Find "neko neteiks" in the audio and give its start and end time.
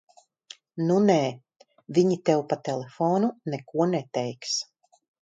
3.55-4.57